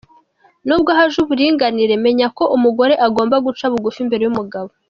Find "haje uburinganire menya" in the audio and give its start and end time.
0.97-2.27